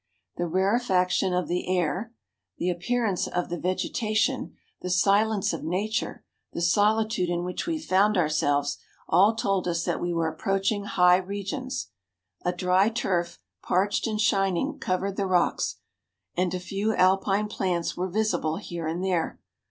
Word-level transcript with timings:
The 0.37 0.47
rarefaction 0.47 1.31
of 1.31 1.47
the 1.47 1.67
air, 1.67 2.11
the 2.57 2.71
appearance 2.71 3.27
of 3.27 3.49
the 3.49 3.59
vegetation, 3.59 4.55
the 4.81 4.89
silence 4.89 5.53
of 5.53 5.63
nature, 5.63 6.23
the 6.53 6.59
solitude 6.63 7.29
in 7.29 7.43
which 7.43 7.67
we 7.67 7.77
found 7.77 8.17
ourselves, 8.17 8.79
all 9.07 9.35
told 9.35 9.67
us 9.67 9.85
that 9.85 10.01
we 10.01 10.11
were 10.11 10.27
approaching 10.27 10.85
high 10.85 11.17
regions. 11.17 11.89
A 12.43 12.51
dry 12.51 12.89
turf, 12.89 13.37
parched 13.61 14.07
and 14.07 14.19
shining, 14.19 14.79
covered 14.79 15.17
the 15.17 15.27
rocks, 15.27 15.75
and 16.35 16.51
a 16.55 16.59
few 16.59 16.95
alpine 16.95 17.47
plants 17.47 17.95
were 17.95 18.09
visible 18.09 18.57
here 18.57 18.87
and 18.87 19.03
there. 19.03 19.39